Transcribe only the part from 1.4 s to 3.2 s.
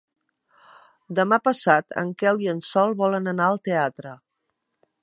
passat en Quel i en Sol